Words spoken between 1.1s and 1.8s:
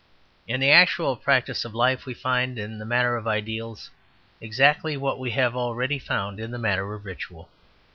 practice of